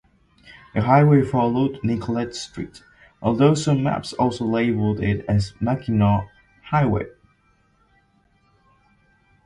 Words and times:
The 0.73 0.81
highway 0.81 1.21
followed 1.21 1.79
Nicolet 1.83 2.33
Street, 2.35 2.83
although 3.21 3.53
some 3.53 3.83
maps 3.83 4.13
also 4.13 4.45
labeled 4.45 4.99
it 4.99 5.23
as 5.29 5.53
Mackinaw 5.61 6.27
Highway. 6.63 7.05